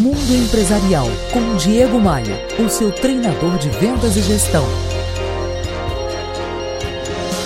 Mundo 0.00 0.34
Empresarial 0.34 1.06
com 1.30 1.56
Diego 1.56 2.00
Maia, 2.00 2.42
o 2.58 2.70
seu 2.70 2.90
treinador 2.90 3.58
de 3.58 3.68
vendas 3.68 4.16
e 4.16 4.22
gestão. 4.22 4.66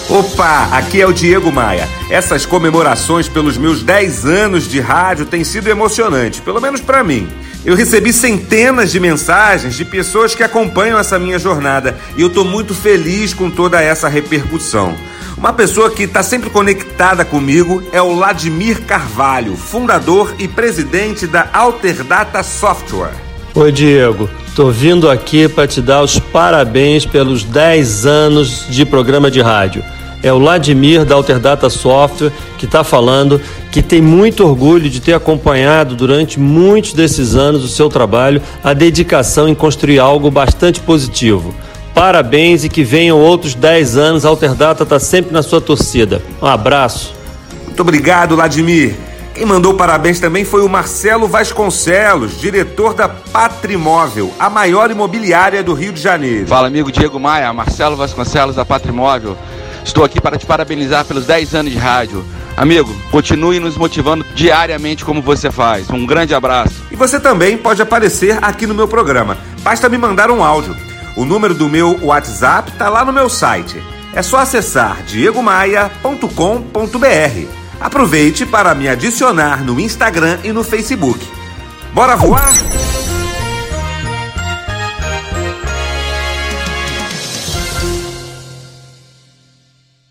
Opa, 0.09 0.69
aqui 0.71 1.01
é 1.01 1.07
o 1.07 1.13
Diego 1.13 1.51
Maia. 1.51 1.89
Essas 2.09 2.47
comemorações 2.47 3.29
pelos 3.29 3.59
meus 3.59 3.83
10 3.83 4.25
anos 4.25 4.69
de 4.69 4.79
rádio 4.79 5.27
têm 5.27 5.43
sido 5.43 5.67
emocionantes, 5.67 6.39
pelo 6.39 6.61
menos 6.61 6.81
para 6.81 7.03
mim. 7.03 7.29
Eu 7.65 7.75
recebi 7.75 8.13
centenas 8.13 8.93
de 8.93 9.01
mensagens 9.01 9.75
de 9.75 9.85
pessoas 9.85 10.33
que 10.33 10.45
acompanham 10.45 10.97
essa 10.97 11.19
minha 11.19 11.41
jornada 11.41 11.99
e 12.17 12.21
eu 12.21 12.29
estou 12.29 12.45
muito 12.45 12.73
feliz 12.73 13.35
com 13.35 13.51
toda 13.51 13.83
essa 13.83 14.07
repercussão. 14.09 14.95
Uma 15.45 15.53
pessoa 15.53 15.91
que 15.91 16.05
está 16.05 16.23
sempre 16.23 16.49
conectada 16.49 17.23
comigo 17.23 17.83
é 17.93 18.01
o 18.01 18.15
Ladimir 18.15 18.81
Carvalho, 18.87 19.55
fundador 19.55 20.35
e 20.39 20.49
presidente 20.49 21.27
da 21.27 21.51
Alterdata 21.53 22.43
Software. 22.43 23.13
Oi, 23.55 23.71
Diego. 23.71 24.31
Tô 24.57 24.71
vindo 24.71 25.11
aqui 25.11 25.47
para 25.47 25.69
te 25.69 25.83
dar 25.83 26.01
os 26.01 26.19
parabéns 26.19 27.05
pelos 27.05 27.45
10 27.45 28.07
anos 28.07 28.65
de 28.71 28.87
programa 28.87 29.31
de 29.31 29.43
rádio. 29.43 29.85
É 30.23 30.33
o 30.33 30.39
Ladimir 30.39 31.05
da 31.05 31.15
Alterdata 31.15 31.69
Software 31.69 32.33
que 32.57 32.65
está 32.65 32.83
falando, 32.83 33.39
que 33.71 33.83
tem 33.83 34.01
muito 34.01 34.47
orgulho 34.47 34.89
de 34.89 34.99
ter 34.99 35.13
acompanhado 35.13 35.95
durante 35.95 36.41
muitos 36.41 36.95
desses 36.95 37.35
anos 37.35 37.63
o 37.63 37.69
seu 37.69 37.91
trabalho, 37.91 38.41
a 38.63 38.73
dedicação 38.73 39.47
em 39.47 39.55
construir 39.55 39.99
algo 39.99 40.31
bastante 40.31 40.81
positivo. 40.81 41.55
Parabéns 41.95 42.65
e 42.65 42.69
que 42.69 42.83
venham 42.83 43.19
outros 43.19 43.55
10 43.55 43.97
anos. 43.97 44.27
A 44.27 44.29
Alterdata 44.29 44.83
está 44.83 44.99
sempre 44.99 45.33
na 45.33 45.43
sua 45.43 45.61
torcida. 45.61 46.21
Um 46.43 46.47
abraço. 46.47 47.15
Muito 47.65 47.81
obrigado, 47.81 48.35
Ladimir. 48.35 48.95
Quem 49.35 49.45
mandou 49.45 49.75
parabéns 49.75 50.21
também 50.21 50.45
foi 50.45 50.63
o 50.63 50.69
Marcelo 50.69 51.27
Vasconcelos, 51.27 52.41
diretor 52.41 52.95
da 52.95 53.09
Patrimóvel, 53.09 54.33
a 54.39 54.49
maior 54.49 54.93
imobiliária 54.93 55.61
do 55.61 55.75
Rio 55.75 55.93
de 55.93 56.01
Janeiro. 56.01 56.47
Fala, 56.47 56.69
amigo 56.69 56.93
Diego 56.93 57.19
Maia, 57.19 57.53
Marcelo 57.53 57.97
Vasconcelos 57.97 58.55
da 58.55 58.65
Patrimóvel. 58.65 59.37
Estou 59.85 60.05
aqui 60.05 60.21
para 60.21 60.39
te 60.39 60.47
parabenizar 60.47 61.05
pelos 61.05 61.27
10 61.27 61.53
anos 61.53 61.73
de 61.73 61.79
rádio. 61.79 62.25
Amigo, 62.57 62.95
continue 63.11 63.59
nos 63.59 63.77
motivando 63.77 64.25
diariamente 64.37 65.05
como 65.05 65.21
você 65.21 65.51
faz. 65.51 65.91
Um 65.91 66.07
grande 66.07 66.33
abraço. 66.33 66.85
E 66.93 66.97
você 66.97 67.19
também 67.19 67.57
pode 67.59 67.83
aparecer 67.83 68.39
aqui 68.41 68.69
no 68.69 68.75
meu 68.75 68.87
programa. 68.87 69.37
Basta 69.63 69.89
me 69.89 69.99
mandar 69.99 70.31
um 70.31 70.45
áudio. 70.45 70.77
O 71.17 71.25
número 71.25 71.55
do 71.55 71.69
meu 71.69 71.99
WhatsApp 72.03 72.73
está 72.73 72.89
lá 72.89 73.05
no 73.05 73.13
meu 73.13 73.29
site. 73.29 73.81
É 74.13 74.23
só 74.23 74.39
acessar 74.39 75.03
diegomaia.com.br. 75.03 77.49
Aproveite 77.81 78.47
para 78.47 78.75
me 78.75 78.89
adicionar 78.89 79.63
no 79.63 79.81
Instagram 79.81 80.39
e 80.45 80.53
no 80.53 80.65
Facebook. 80.65 81.21
Bora 81.93 82.17
voar? 82.17 82.53